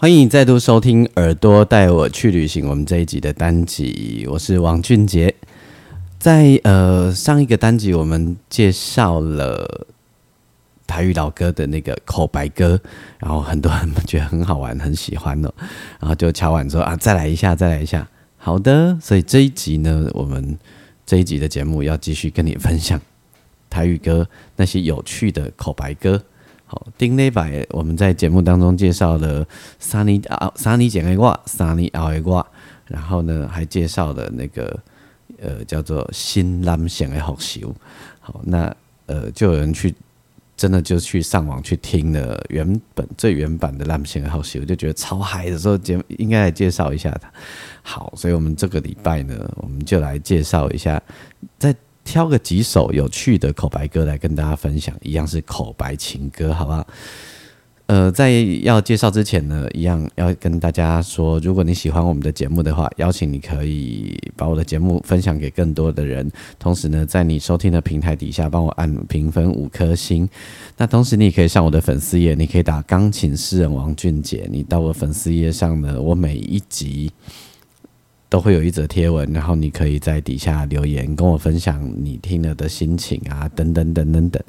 [0.00, 5.34] 欢迎再度收听《耳朵带我去旅行》我们这一集的单集，我是王俊杰。
[6.20, 9.88] 在呃上一个单集，我们介绍了
[10.86, 12.80] 台语老歌的那个口白歌，
[13.18, 15.52] 然后很多人觉得很好玩，很喜欢哦，
[15.98, 18.06] 然后就敲碗说啊，再来一下，再来一下。
[18.36, 20.56] 好的，所以这一集呢，我们
[21.04, 23.00] 这一集的节目要继续跟你分享
[23.68, 26.22] 台语歌那些有趣的口白歌。
[26.70, 29.42] 好，丁内白，我们在节目当中介绍了
[29.78, 32.46] 三尼啊，三尼简的话，三尼奥的话，
[32.84, 34.78] 然后呢，还介绍了那个
[35.40, 37.74] 呃叫做新蓝线的好修。
[38.20, 39.94] 好，那呃就有人去
[40.58, 47.32] 真的就去上网去听了原本最原版的蓝线的好修，就觉得超嗨的时候，节目应该来介绍一下它。
[47.80, 51.02] 好，所以我们这个礼拜呢，我们就来介绍一下
[51.58, 51.74] 在。
[52.08, 56.86] 挑个几首有趣的口白歌来跟大家分享，一样是口白情歌，好不好？
[57.84, 58.30] 呃，在
[58.62, 66.30] 要介绍之前呢，一样要跟大家说，如果你喜欢我们的节目的话，邀请你可以把我的节目分享给更多的人。
[66.58, 70.26] 同时呢，在你收听的平台底下帮我按评分五颗星。
[70.78, 74.48] 那同时你也可以上我的粉丝页，你可以打钢琴诗人王俊杰。
[74.50, 77.12] 你到我粉丝页上呢，我每一集。
[78.28, 84.42] 都会有一则贴文，然后你可以在底下留言，跟我分享你听了的心情啊，等等等等等。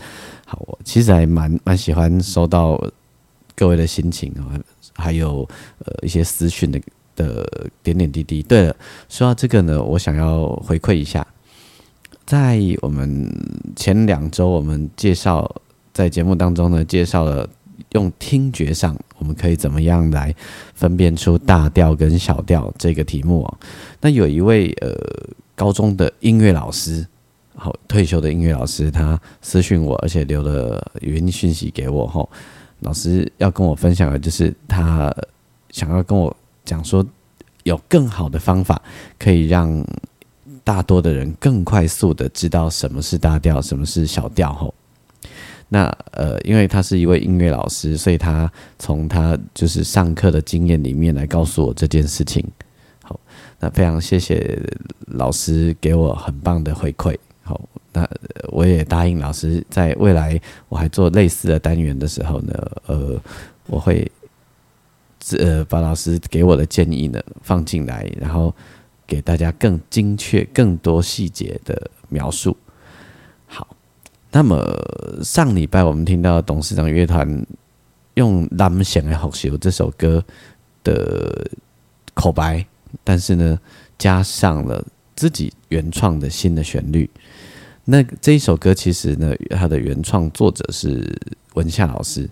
[0.45, 2.77] 好，我其实还蛮蛮喜欢收到
[3.55, 4.59] 各位的心情啊，
[4.95, 5.47] 还有
[5.85, 6.81] 呃一些私讯的
[7.15, 8.43] 的点点滴滴。
[8.43, 8.75] 对了，
[9.07, 11.25] 说到这个呢，我想要回馈一下，
[12.25, 13.31] 在我们
[13.75, 15.49] 前两周我们介绍
[15.93, 17.49] 在节目当中呢，介绍了。
[17.93, 20.33] 用听觉上，我们可以怎么样来
[20.75, 23.57] 分辨出大调跟小调这个题目哦？
[23.99, 24.93] 那有一位呃
[25.55, 27.05] 高中的音乐老师，
[27.55, 32.29] 好退休的音乐老师，他私讯我，而且留了语音讯息给我吼。
[32.81, 35.13] 老师要跟我分享的就是他
[35.71, 36.33] 想要跟我
[36.63, 37.05] 讲说，
[37.63, 38.81] 有更好的方法
[39.17, 39.85] 可以让
[40.63, 44.73] 大多的人更快速的知道什么是大调，什么是小调吼。
[45.71, 52.43] 那呃，因为他是一位音乐老师，所以他从他就是上课的经验里面来告诉我这件事情。
[53.03, 53.19] 好，
[53.59, 54.59] 那非常谢谢
[55.05, 57.15] 老师给我很棒的回馈。
[57.43, 57.61] 好，
[57.93, 58.09] 那
[58.47, 63.21] 我也答应老师，在未来我还做类似的单元的时候呢，呃，
[63.67, 64.11] 我会
[65.37, 68.53] 呃把老师给我的建议呢放进来，然后
[69.05, 72.57] 给大家更精确、更多细节的描述。
[74.31, 74.63] 那么
[75.23, 77.45] 上礼拜我们听到董事长乐团
[78.13, 80.23] 用《蓝弦的好修》这首歌
[80.83, 81.49] 的
[82.13, 82.65] 口白，
[83.03, 83.59] 但是呢，
[83.97, 84.85] 加上了
[85.15, 87.09] 自己原创的新的旋律。
[87.85, 91.19] 那这一首歌其实呢，它的原创作者是
[91.55, 92.29] 文夏老师，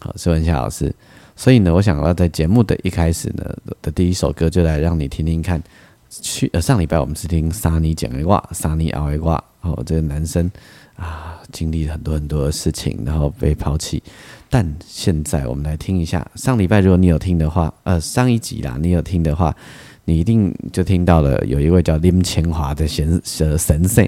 [0.00, 0.94] 好是文夏老师。
[1.36, 5.62] 所以呢，我想要在节目的一开始呢的第一首歌，就来让你听听看。
[6.10, 10.50] 去呃上礼拜我们是听沙尼讲的话，沙尼熬一卦，哦，这个男生。
[10.96, 14.02] 啊，经历很多很多的事情，然后被抛弃。
[14.50, 19.56] 但现在我们来听一下上礼拜，如果你有听的话，呃，上一集啦，你有听的话，
[20.04, 24.06] 你一定就听到了有一位叫林千华的神神神圣，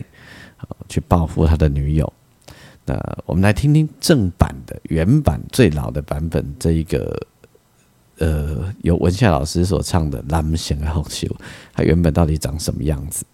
[0.86, 2.12] 去报复他的女友。
[2.84, 7.26] 那我们来听听正版的原版最老的版本，这一个
[8.22, 11.26] 呃，由文夏老师所唱的《蓝弦好秀》，
[11.74, 13.24] 它原本到底长什么样子？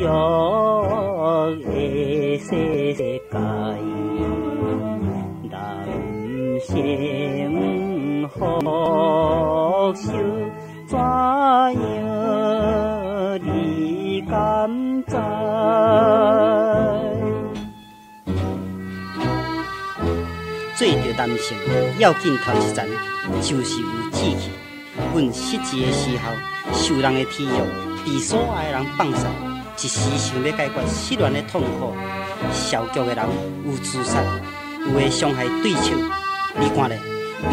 [0.00, 2.48] 情要的世
[2.94, 3.20] 界，
[5.50, 5.52] 人
[6.66, 6.70] 生
[8.30, 8.34] 何
[9.94, 10.02] 须
[10.86, 11.04] 怎样
[13.44, 14.32] 你甘
[15.04, 15.12] 知？
[20.76, 21.54] 做着男性，
[21.98, 22.88] 要紧头一站
[23.42, 24.50] 就是有志气。
[25.12, 26.32] 阮失志的时候，
[26.72, 27.48] 受人的体育，
[28.06, 29.28] 被所爱的人放杀，
[29.82, 31.94] 一时想要解决失恋的痛苦。
[32.52, 33.24] 消极的人
[33.64, 34.22] 有自杀，
[34.86, 35.96] 有的伤害对手。
[36.58, 36.98] 你看咧，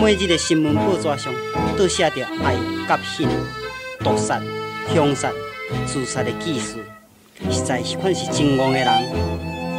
[0.01, 1.33] 每日的新闻报纸上
[1.77, 2.53] 都写着爱、
[2.85, 3.29] 甲恨、
[3.99, 4.41] 毒杀、
[4.93, 5.31] 凶杀、
[5.85, 6.75] 自杀的记事，
[7.49, 8.87] 实在是款是真戆的人。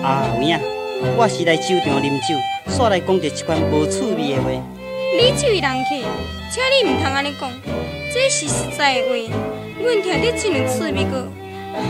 [0.02, 0.58] 啊，有影，
[1.18, 2.34] 我是来酒场啉酒，
[2.72, 4.50] 煞来讲着一款无趣味的话。
[4.50, 5.90] 你这位人客，
[6.50, 7.50] 请你唔通安尼讲，
[8.14, 9.34] 这是实在的话。
[9.82, 11.28] 阮听得真有趣味个。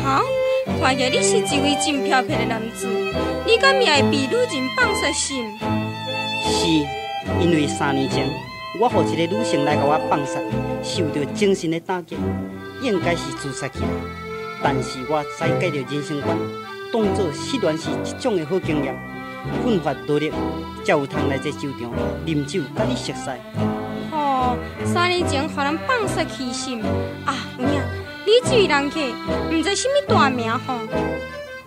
[0.02, 0.22] 哈，
[0.80, 2.86] 看起来你是一位真漂漂的男子，
[3.46, 5.44] 你敢也会被女人放杀心？
[6.44, 6.66] 是
[7.40, 8.28] 因为三年前，
[8.80, 10.38] 我互一个女性来甲我放杀，
[10.82, 12.16] 受到精神的打击，
[12.82, 13.80] 应该是自杀去。
[14.62, 16.36] 但是我再改着人生观，
[16.92, 18.94] 当作失恋是一种的好经验，
[19.64, 20.30] 奋发努力，
[20.84, 21.90] 才有通来这酒场
[22.24, 23.30] 啉酒，甲你熟识。
[24.12, 26.82] 哦、三年前互人放杀去心
[27.24, 27.34] 啊！
[28.28, 29.00] 你这位人客，
[29.50, 30.74] 毋知什么大名吼？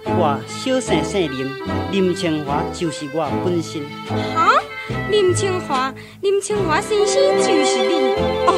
[0.06, 1.52] 我小姓姓林，
[1.92, 3.82] 林清华就是我本身。
[4.36, 4.62] 哈，
[5.10, 5.92] 林清华，
[6.22, 8.14] 林清华先生就是你
[8.46, 8.54] 哦，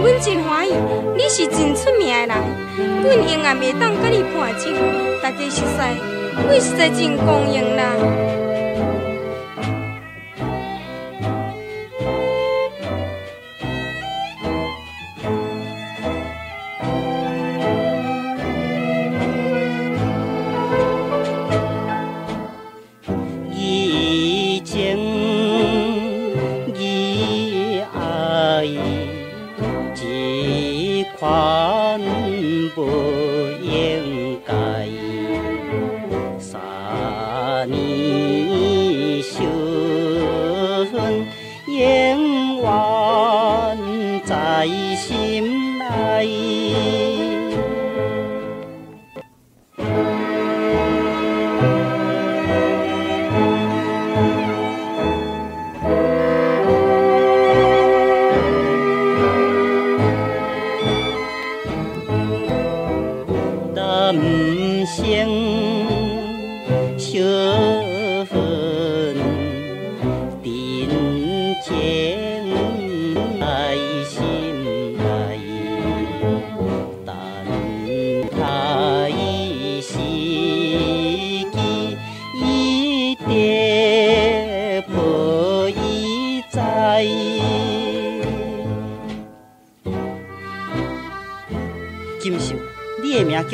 [0.00, 0.72] 阮真欢喜，
[1.14, 4.74] 你是真出名的人，阮永远袂当甲你破镜，
[5.20, 5.76] 大家熟悉，
[6.48, 8.41] 阮实在真光荣啦。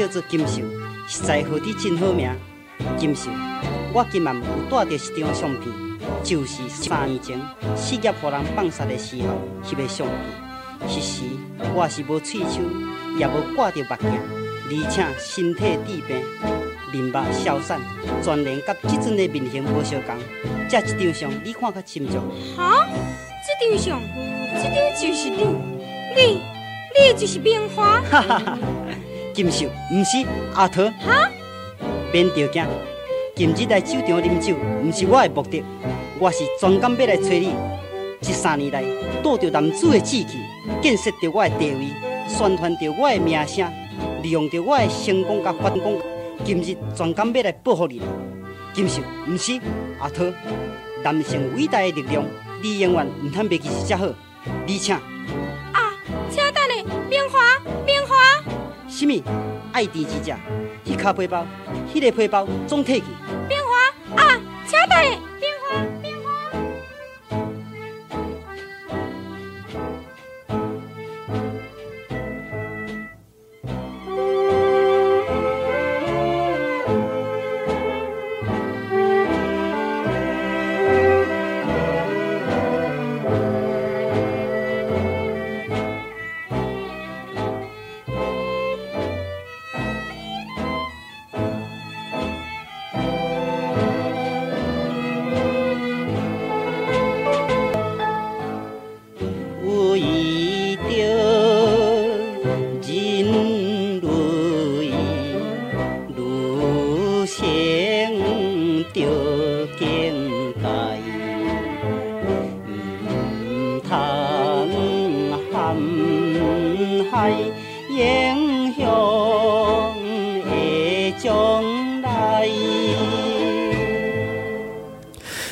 [0.08, 0.62] 做金秀，
[1.06, 2.30] 实在好你真好名。
[2.96, 3.30] 金秀，
[3.92, 5.72] 我今晚有带着一张相片，
[6.22, 7.38] 就是三年前
[7.76, 9.28] 事业互人放杀的时候
[9.64, 10.16] 翕的相片。
[10.88, 11.22] 迄时
[11.74, 12.60] 我是无喙手，
[13.18, 14.10] 也无挂着目镜，
[14.70, 16.22] 而且身体治病，
[16.92, 17.80] 面目消散，
[18.22, 20.14] 全然甲即阵的面型无相共。
[20.68, 22.18] 这一张相你看较清楚。
[22.56, 22.86] 哈，
[23.44, 24.00] 这张相，
[24.54, 25.44] 这张就是你，
[26.16, 26.40] 你，
[26.94, 28.00] 你就是棉花。
[28.08, 28.58] 哈哈哈！
[29.38, 30.82] 金秀，毋是阿桃。
[30.98, 31.30] 哈，
[32.12, 32.66] 免着惊，
[33.36, 35.62] 今日来酒场啉酒，毋是我的目的，
[36.18, 37.52] 我是专工要来找你。
[38.20, 38.82] 这三年来，
[39.22, 40.26] 带着男子的志气，
[40.82, 41.86] 建设着我的地位，
[42.26, 43.64] 宣传着我的名声，
[44.24, 46.02] 利用着我的成功甲反攻，
[46.44, 48.02] 今日专工要来报复你。
[48.74, 49.52] 金秀，毋是
[50.00, 50.24] 阿桃，
[51.04, 52.24] 男性伟大的力量，
[52.60, 54.06] 你永远毋通袂记是遮好。
[54.06, 54.96] 而且，
[58.98, 59.14] 什么
[59.72, 60.36] 爱迪之家，
[60.84, 61.46] 迄卡背包，
[61.94, 63.04] 迄、个背包总摕去。
[63.46, 65.20] 变化啊，请等下，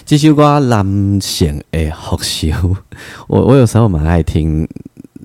[0.07, 2.77] 这首歌男性的福寿，
[3.27, 4.65] 我我有时候蛮爱听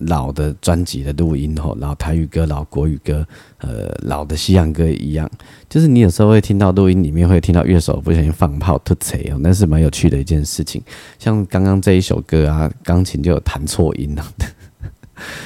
[0.07, 3.23] 老的专辑的录音吼，老台语歌、老国语歌、
[3.59, 5.29] 呃老的西洋歌一样，
[5.69, 10.81] 就是你有时候会听到录音里面会听到乐手不小心放炮突锤哦，那是蛮有趣的一件事情。
[11.19, 14.25] 像刚刚这一首歌啊，钢琴就有弹错音了。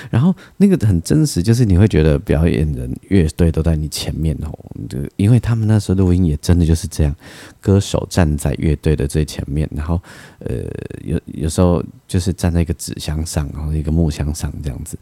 [0.09, 4.51] 然后那个很真实，就是你会觉得表演人乐队都在你前面哦，
[4.89, 7.15] 就因为他们那时候录音也真的就是这样，
[7.59, 10.01] 歌手站在乐队的最前面，然后
[10.39, 10.55] 呃
[11.03, 14.97] 有有时候就是站在一个纸箱上，然后一个木箱上这样子。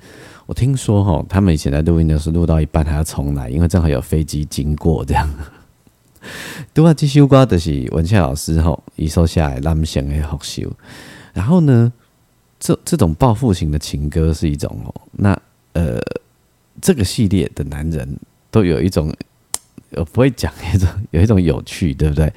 [0.46, 5.30] 我听说哈，他们以前在录音的时候录到一半还要重来，因为正好有飞机经过这样。
[6.74, 10.72] 对啊，这首歌就是文倩老师吼一首下来蓝翔的学修，
[11.34, 11.92] 然后呢？
[12.64, 15.38] 这这种报复型的情歌是一种哦，那
[15.74, 16.00] 呃，
[16.82, 18.18] 这个系列的男人
[18.50, 19.14] 都有一种，
[19.92, 22.32] 我不会讲一种有一种有趣，对不对？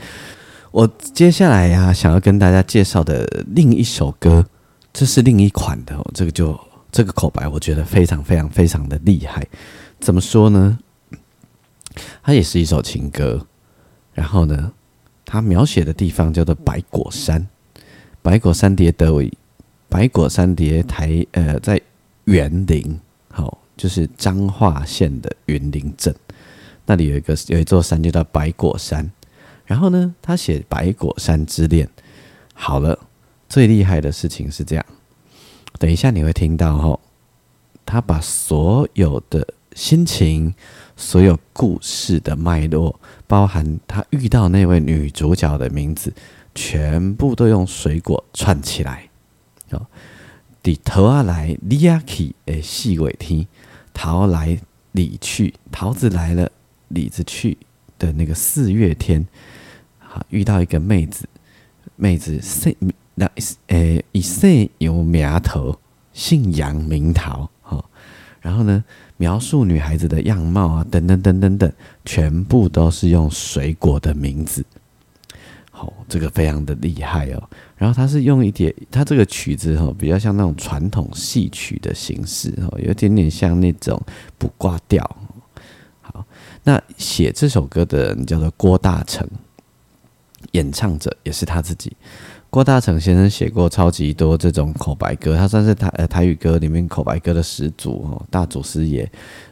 [0.72, 4.44] 我接下来呀，想要跟大家介绍的另一首歌，
[4.92, 6.58] 这是另一款的，这个就
[6.90, 9.46] 这个口白，我觉得非常非常非常的厉害。
[10.00, 10.76] 怎么说呢？
[12.24, 13.46] 它也是一首情歌，
[14.12, 14.72] 然后呢，
[15.24, 17.46] 它描写的地方叫做白果山，
[18.22, 19.32] 白果山叠德维。
[19.88, 21.80] 白果山叠台，呃，在
[22.24, 22.98] 园林，
[23.30, 26.14] 好，就是彰化县的云林镇，
[26.84, 29.10] 那里有一个有一座山，就叫白果山。
[29.64, 31.86] 然后呢，他写《白果山之恋》，
[32.54, 32.98] 好了，
[33.48, 34.84] 最厉害的事情是这样，
[35.78, 37.00] 等一下你会听到吼，
[37.84, 40.54] 他把所有的心情、
[40.96, 46.12] 所有故事的脉络，包含他遇到那位女主角的名字，
[46.54, 49.05] 全部都用水果串起来。
[49.76, 49.86] 哦，
[50.62, 53.46] 伫桃啊来，李啊去，诶，四月天，
[53.92, 54.58] 桃来
[54.92, 56.50] 李去，桃子来了，
[56.88, 57.56] 李子去
[57.98, 59.26] 的那个四月天，
[59.98, 61.28] 好，遇到一个妹子，
[61.96, 62.74] 妹子姓
[63.14, 63.30] 那
[63.68, 65.78] 诶，以姓有苗头，
[66.12, 67.88] 姓杨名桃，好，
[68.40, 68.84] 然后呢，
[69.16, 71.72] 描述女孩子的样貌啊，等等等等等，
[72.04, 74.64] 全部都是用水果的名字。
[75.78, 77.50] 好，这个非常的厉害哦。
[77.76, 84.00] 然后他是用一点，他这个曲子哈，比较像那种传统戏曲的形式哦，有点点像那种
[84.38, 85.04] 卜卦调。
[86.00, 86.24] 好，
[86.64, 89.28] 那写这首歌的人叫做郭大成，
[90.52, 91.94] 演唱者也是他自己。
[92.48, 99.06] 郭大成先生写过超级多这种口白歌，他算是台呃台语歌里面口白歌的始祖哦，大祖师爷。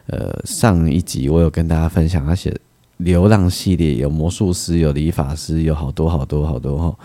[0.07, 2.51] 呃，上一集我有跟大家分享，他写。
[2.97, 6.97] 流浪系列有魔术师，有理发师，有好多好多好多哈。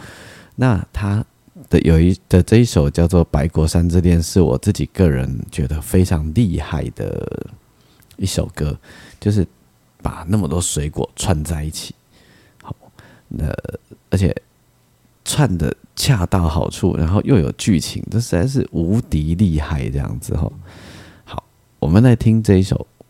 [0.57, 1.25] 那他
[1.69, 7.51] 的有一的这一首叫做《白果山之恋》，是我自己个人觉得非常厉害的
[8.17, 8.79] 一首歌，
[9.19, 9.47] 就是
[10.03, 11.95] 把那么多水果串在一起，
[12.63, 12.75] 好，
[13.29, 13.47] 那
[14.11, 14.35] 而且
[15.25, 20.51] 串的恰到好处，然后又有剧情，这实在是无敌厉害这样子哈。
[21.25, 21.43] 好，
[21.79, 22.77] 我们来听这一首《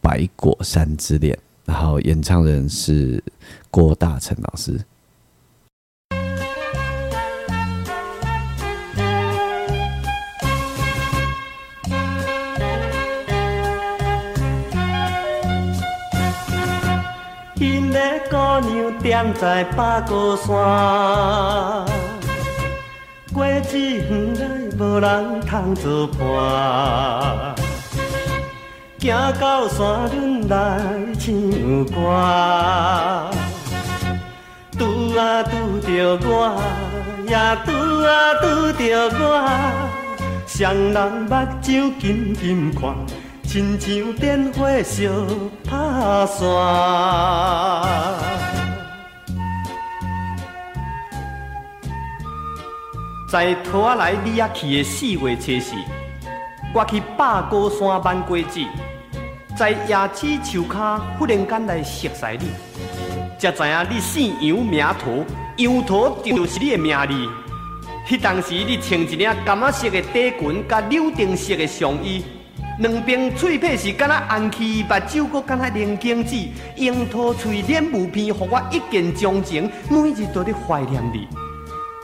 [0.00, 1.34] 白果山之恋》。
[1.70, 3.22] 然后演唱人是
[3.70, 4.84] 郭大成老师。
[17.54, 17.98] 因个
[18.28, 18.36] 姑
[18.68, 21.86] 娘踮在八果山，
[23.32, 24.40] 果子园内
[24.76, 27.59] 无人通作伴。
[29.00, 30.78] 行到山顶来
[31.18, 31.32] 唱
[31.86, 31.96] 歌，
[34.78, 36.28] 拄啊拄着我，
[37.26, 37.32] 也
[37.64, 37.72] 拄
[38.04, 39.24] 啊拄着我，
[40.46, 42.94] 双人目睭紧紧看，
[43.44, 45.08] 亲像电火烧
[45.64, 46.38] 拍散。
[53.32, 55.74] 在拖来你啊去的四月初四，
[56.74, 58.60] 我去八果山挽果子。
[59.60, 62.48] 在椰子树下，忽然间来熟悉你，
[63.38, 65.10] 才知影你姓杨名桃，
[65.58, 67.12] 杨桃就是你的名字。
[68.08, 72.24] 迄当时你穿一领橄榄色的底裙，甲柳丁色的上衣，
[72.78, 76.34] 两边嘴皮是敢若红气，目睭阁敢若灵镜子，
[76.76, 81.28] 樱桃嘴脸无片，互我一见钟情，每日都在怀念你。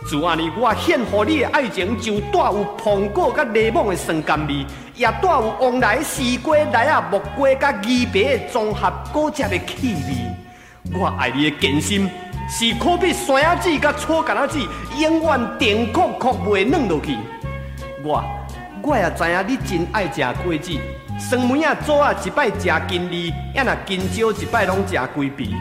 [0.07, 10.99] 自安尼，我献予你的爱情，就带有苹果甲柠檬的酸甘味，也带有往来西瓜、来啊木瓜甲鱼皮的综合果汁的气味。
[10.99, 12.09] 我爱你的坚心，
[12.49, 14.59] 是可比山仔子甲醋橄榄子，
[14.99, 17.19] 永远甜酷酷袂软落去。
[18.03, 18.25] 我，
[18.83, 20.73] 我也知影你真爱食果子，
[21.21, 25.55] 酸梅啊、枣啊，一摆食金利，也若金蕉一摆拢食规皮。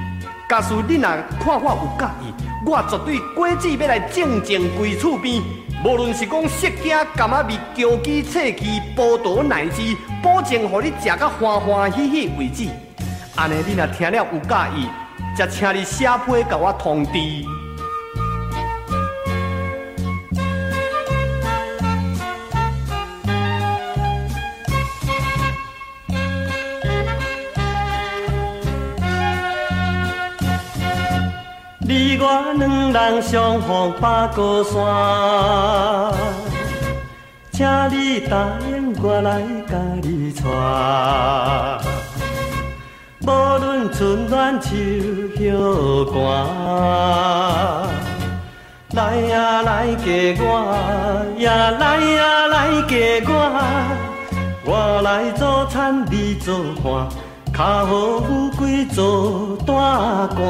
[0.48, 1.10] 假使你若
[1.44, 2.34] 看我有介意。
[2.68, 5.42] 我绝对果子要来静静跪厝边，
[5.86, 12.68] 无论是讲色惊、甘仔味、焦鸡、脆鸡、葡萄奶汁，保证互你食到欢欢喜喜为止。
[13.36, 14.89] 安尼你若听了有介意，
[15.38, 17.12] 则请你写批甲我通知。
[32.19, 34.74] 我两人相逢百高山，
[37.51, 38.36] 请你答
[38.69, 40.43] 应我来甲你娶。
[43.27, 44.75] 无论春暖秋
[45.38, 45.51] 叶
[46.12, 46.13] 寒，
[48.93, 50.05] 来呀来嫁
[50.39, 50.45] 我，
[51.39, 52.57] 呀来呀来
[52.88, 52.93] 嫁
[53.27, 53.31] 我，
[54.65, 56.48] 我来做田，你做
[56.84, 57.07] 伴。
[57.57, 57.85] 好
[58.19, 60.45] 富贵做大官。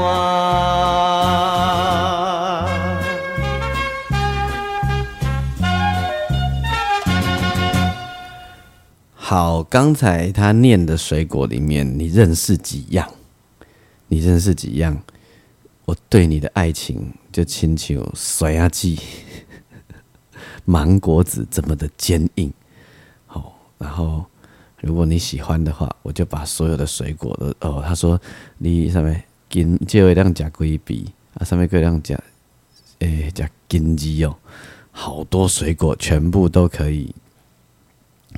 [9.13, 13.07] 好，刚才他念的水果里面，你认识几样？
[14.07, 14.97] 你认识几样？
[15.85, 18.99] 我对你的爱情就亲像水啊鸡，
[20.65, 22.51] 芒果子这么的坚硬。
[23.27, 24.25] 好，然后。
[24.85, 27.83] 如果你喜欢的话，我就把所有的水果都哦。
[27.83, 28.21] 他说
[28.59, 32.15] 你上面金就一辆加龟笔啊，上面一辆加
[32.99, 34.37] 诶加金鸡哦，
[34.91, 37.11] 好多水果全部都可以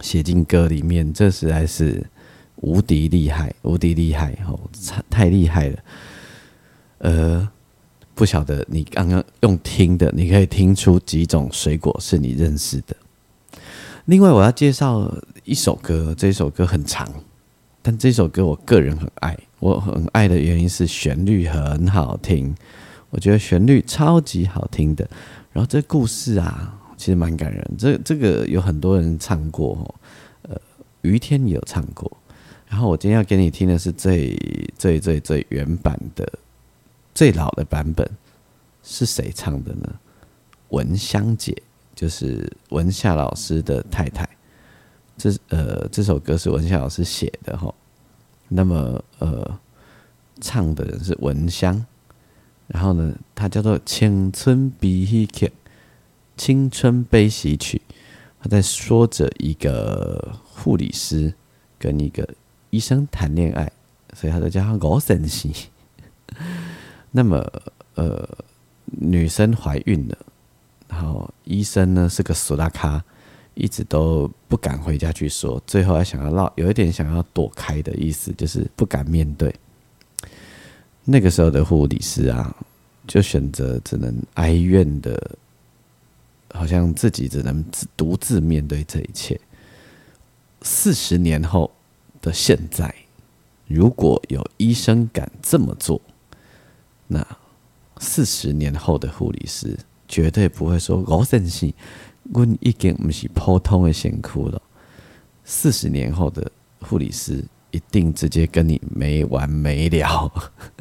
[0.01, 2.01] 写进歌里面，这实在是
[2.61, 4.57] 无敌厉害，无敌厉害哦，
[5.09, 5.79] 太厉害了。
[6.99, 7.49] 呃，
[8.15, 12.95] 不晓得你刚刚用听的，你可以听出几种水果是你认识的。
[14.05, 15.13] 另外，我要介绍
[15.47, 17.09] 一首歌，这首歌很长，
[17.81, 19.35] 但这首歌我个人很爱。
[19.59, 22.53] 我很爱的原因是旋律很好听，
[23.09, 25.09] 我觉得旋律超级好听的。
[25.53, 27.65] 然后这故事啊，其实蛮感人。
[27.77, 29.95] 这这个有很多人唱过，
[30.41, 30.59] 呃，
[31.01, 32.11] 于天也有唱过。
[32.67, 34.37] 然后我今天要给你听的是最
[34.77, 36.29] 最最最原版的、
[37.15, 38.05] 最老的版本，
[38.83, 39.95] 是谁唱的呢？
[40.71, 41.55] 文香姐。
[41.95, 44.29] 就是文夏老师的太太，
[45.17, 47.73] 这呃这首歌是文夏老师写的哈，
[48.49, 49.59] 那么呃
[50.39, 51.85] 唱的人是文香，
[52.67, 55.47] 然后呢，它叫做《青春悲喜曲》，
[56.37, 57.81] 青春悲喜曲，
[58.39, 61.33] 他在说着一个护理师
[61.79, 62.27] 跟一个
[62.69, 63.71] 医生谈恋爱，
[64.13, 65.51] 所以他就叫他我神戏。
[67.11, 67.43] 那么
[67.95, 68.29] 呃
[68.83, 70.17] 女生怀孕了。
[70.87, 73.03] 然后医生呢是个死拉卡，
[73.57, 79.53] 一直都不敢回家去说，最后还想要绕，有一点想要躲开的意思，就是不敢面对。
[81.03, 82.55] 那个时候的护理师啊，
[83.07, 85.37] 就选择只能哀怨的，
[86.53, 87.63] 好像自己只能
[87.95, 89.39] 独自面对这一切。
[90.61, 91.71] 四十年后
[92.21, 92.93] 的现在，
[93.67, 96.01] 如果有医生敢这么做，
[97.07, 97.25] 那
[97.99, 99.77] 四十年后的护理师。
[100.09, 101.69] 绝对不会说我真是，
[102.33, 104.61] 我已经不是普通的辛苦了。
[105.43, 110.31] 四十年后的护理师一定直接跟你没完没了。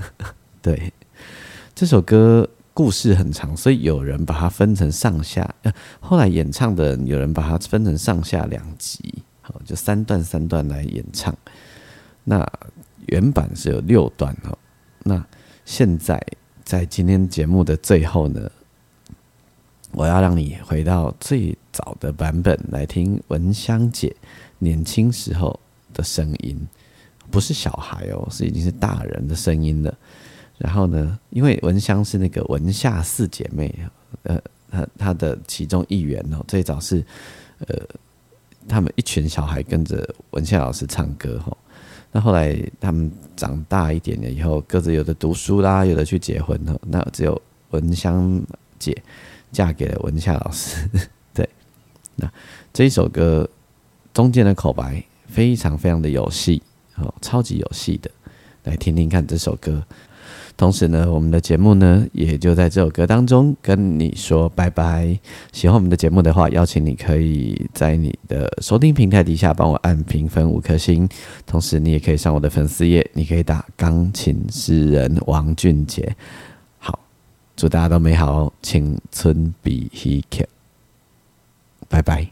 [0.61, 0.93] 对，
[1.75, 5.49] 这首歌故事很长，所以有人把它分成上下。
[6.01, 11.33] 后来演唱的有人把它分成上下两集，好，就三段三段来演唱。
[12.25, 12.45] 那
[13.07, 14.59] 原版是有六段哦。
[15.05, 15.25] 那
[15.65, 16.21] 现在
[16.65, 18.51] 在今天节目的最后呢？
[19.93, 24.15] 我要让你回到最早的版本来听文香姐
[24.59, 25.59] 年轻时候
[25.95, 26.59] 的声音，
[27.31, 29.97] 不是小孩哦，是已经是大人的声音了。
[30.59, 33.75] 然后呢，因为文香是那个文夏四姐妹，
[34.25, 37.05] 呃，她她的其中一员哦，最早是
[37.67, 37.77] 呃，
[38.69, 41.57] 他们一群小孩跟着文夏老师唱歌哈。
[42.13, 48.43] 那后来他们长大一点了以后，各自有的读书啦，有的去结婚了，那只有文香
[48.79, 48.97] 姐。
[49.53, 50.89] 嫁给了文夏老师，
[51.35, 51.49] 对，
[52.17, 52.31] 那
[52.73, 53.49] 这一首歌
[54.13, 56.63] 中间的口白非常非常的有戏，
[56.97, 58.11] 哦，超级有戏的，
[58.65, 59.83] 来听听看这首歌。
[60.57, 65.19] 同时呢，我们的节目呢也就在这首歌当中跟你说拜拜。
[65.53, 71.07] 喜欢我们的节目的话，邀请你可以在你的收听平台底下帮我按评分五颗星，
[71.45, 76.17] 同时你也可以上我的粉丝页，你可以打钢琴诗人王俊杰。
[77.57, 80.47] 祝大家都美好哦，青春比喜剧，
[81.89, 82.29] 拜拜。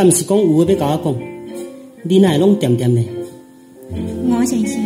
[0.00, 1.14] 敢毋是讲有话要甲我讲？
[2.04, 3.02] 你哪会拢点点的？
[4.30, 4.82] 吴先生，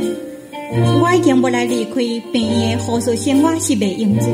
[1.01, 1.95] 我已经无来离开
[2.33, 4.25] 病院的护士生活是袂用着。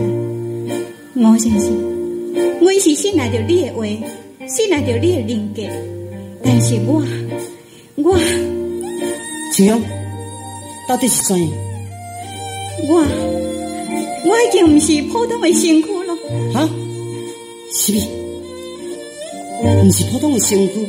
[1.16, 1.70] 吴先生，
[2.62, 3.84] 我是信赖着你的话，
[4.46, 5.62] 信赖着你的人格，
[6.42, 7.04] 但是我，
[7.96, 8.16] 我，
[9.54, 9.82] 秋香，
[10.88, 11.50] 到底是怎样？
[12.88, 13.04] 我，
[14.24, 16.16] 我已经不是普通的身躯了。
[16.54, 16.66] 哈？
[17.70, 18.19] 是咪？
[19.62, 20.88] 毋是普通的身躯？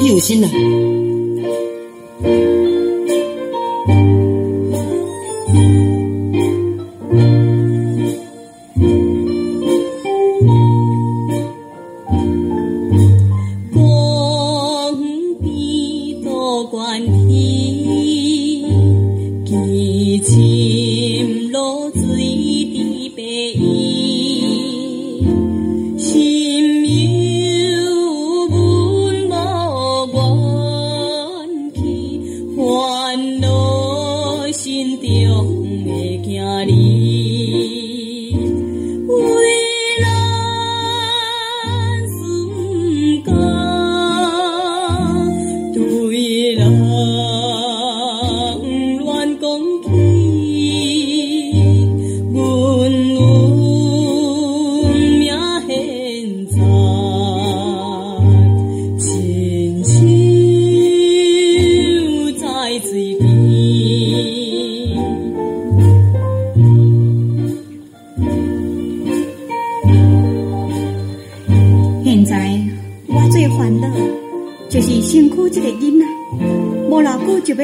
[0.00, 0.40] 你有心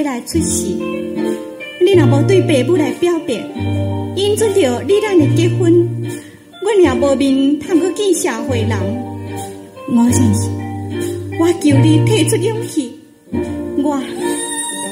[0.02, 0.20] 啦？
[0.20, 0.66] 出事，
[1.80, 3.34] 你若无对爸母来表白，
[4.16, 5.72] 因准着你咱的结婚，
[6.62, 8.70] 阮也无面通去见社会人。
[9.88, 10.50] 我先生，
[11.38, 12.92] 我求你提出勇气，
[13.30, 14.00] 我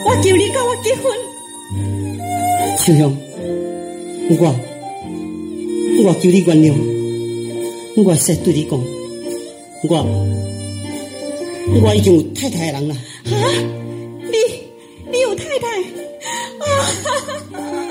[0.04, 1.12] 我求你跟我结婚。
[2.78, 3.16] 秋香，
[4.28, 4.54] 我
[6.04, 6.74] 我求你原谅，
[7.96, 8.78] 我实对你讲，
[9.88, 10.04] 我
[11.82, 12.94] 我已经有太太的人了。
[12.94, 13.34] 啊！
[15.34, 15.66] 太太，
[16.60, 16.66] 啊，
[17.04, 17.10] 哈
[17.52, 17.81] 哈。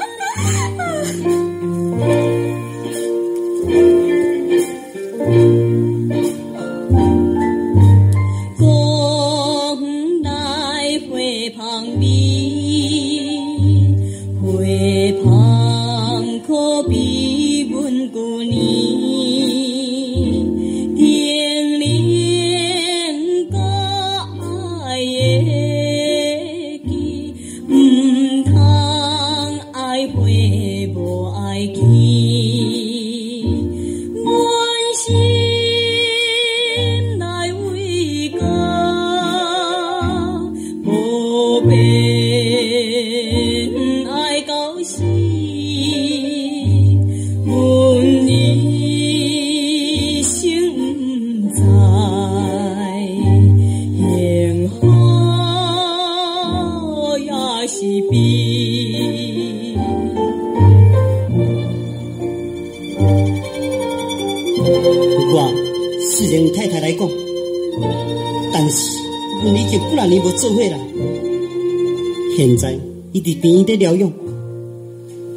[73.21, 74.11] 伫病院在疗养，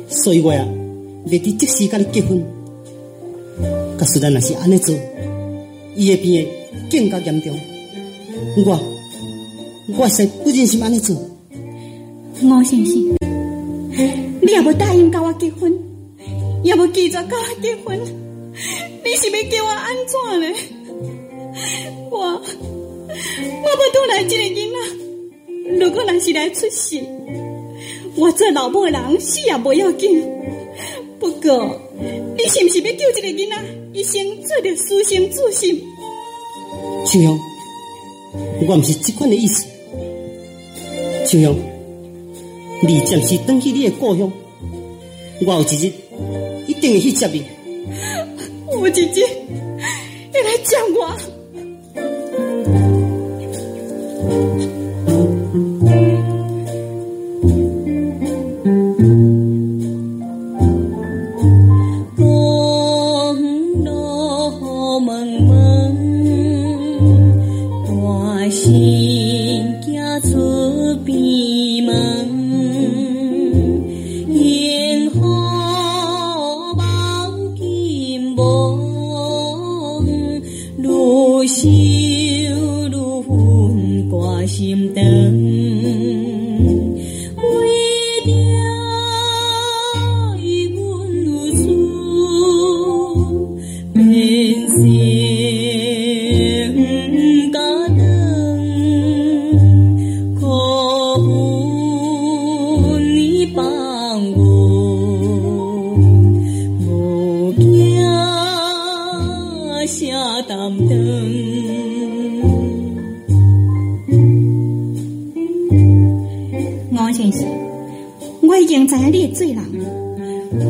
[0.08, 0.66] 所以我啊，
[1.26, 2.44] 要伫即时甲你结婚。
[3.98, 4.94] 假使咱若是安尼做，
[5.96, 6.50] 伊会变会
[6.90, 7.52] 更加严重。
[8.64, 8.78] 我，
[9.98, 11.14] 我是不忍心安尼做。
[12.42, 13.16] 吴先生，
[14.40, 15.72] 你也无答应甲我结婚，
[16.62, 17.98] 也无拒绝甲我结婚，
[19.04, 20.46] 你是要叫我安怎呢？
[22.10, 24.76] 我，我要倒来这个囡仔，
[25.78, 26.98] 如果若是来出事。
[28.16, 30.22] 我做老母的人死也不要紧，
[31.18, 31.80] 不过
[32.38, 33.56] 你是不是要救这个囡仔
[33.92, 35.82] 一生做着私生子心？
[37.04, 37.38] 秋香，
[38.60, 39.66] 我不是这款的意思。
[41.26, 41.54] 秋香，
[42.82, 44.32] 你暂时回去你的故乡，
[45.44, 45.92] 我有一日
[46.68, 47.44] 一定会去接你。
[48.66, 49.26] 吴姐姐，
[50.32, 51.33] 你来见我。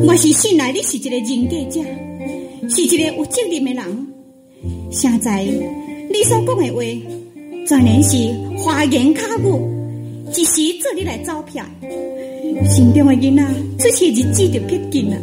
[0.07, 1.81] 我是信赖你是一个人格者，
[2.69, 4.07] 是一个有责任的人。
[4.91, 6.81] 现在你所讲的话，
[7.67, 8.17] 全然是
[8.57, 9.43] 花言巧语，
[10.35, 11.65] 一时做你来走骗。
[12.69, 13.43] 心中的囡仔
[13.79, 15.17] 出世日子就撇紧了，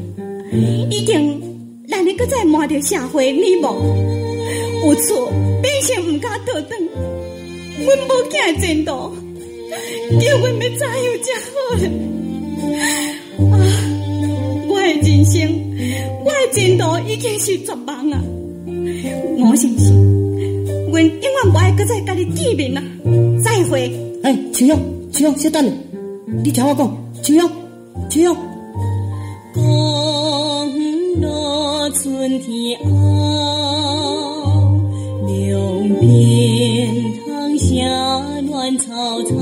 [0.91, 1.41] 已经
[1.89, 3.69] 咱的搁再摸着社会面目，
[4.85, 6.79] 有错变成毋敢倒转，
[7.79, 8.93] 阮无囝的前途。
[10.21, 11.53] 叫阮要怎样才好
[15.23, 15.49] 人生，
[16.25, 18.21] 我的前途已经是绝望啊！
[19.39, 19.95] 吴先生，
[20.91, 22.83] 阮永远不爱搁再甲你见面啊！
[23.43, 23.93] 再会。
[24.25, 24.77] 哎，秋阳，
[25.13, 25.73] 秋阳，稍等下，
[26.43, 27.49] 你听我讲，秋阳，
[28.11, 28.37] 秋阳，
[29.55, 29.63] 公
[31.21, 31.29] 路
[31.95, 32.91] 春天后，
[35.29, 36.89] 两边
[37.29, 37.71] 塘下
[38.51, 39.37] 乱草草，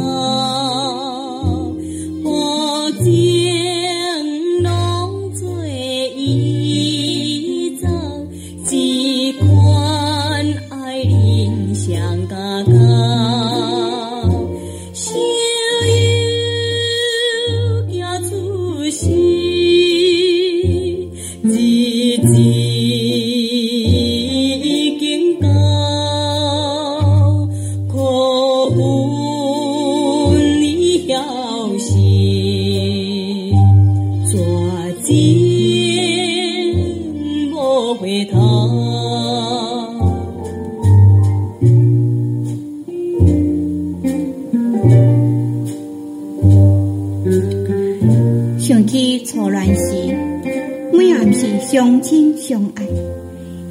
[51.71, 52.85] 相亲相爱，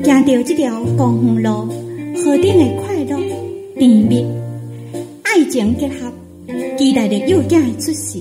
[0.06, 1.68] 行到这条公园路，
[2.16, 3.20] 何等的快乐
[3.78, 4.26] 甜蜜，
[5.24, 6.10] 爱情结合，
[6.78, 8.20] 期待着幼囝的出世，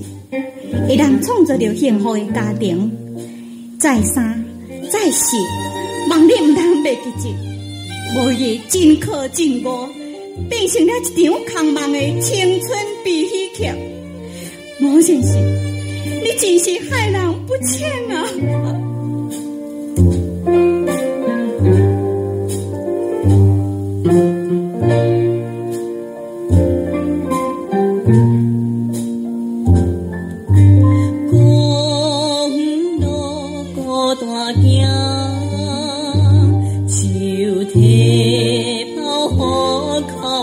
[0.85, 2.91] 会当创造着幸福的家庭。
[3.79, 4.43] 再三
[4.91, 5.37] 再四，
[6.09, 7.29] 望你毋通袂记住，
[8.19, 9.87] 无伊真可真无，
[10.49, 13.69] 变成了一场空梦的青春悲喜剧。
[14.81, 15.41] 毛先生。
[16.21, 18.88] 你真是害人不浅啊！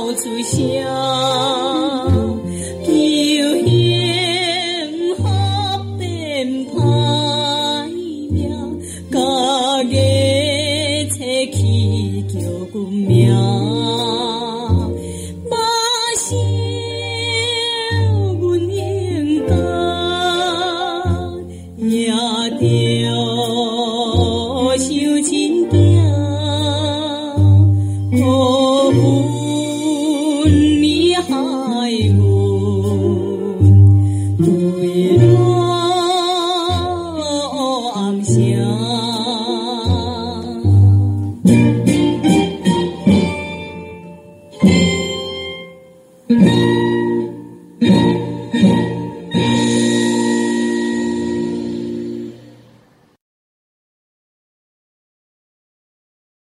[0.07, 0.41] 火哭出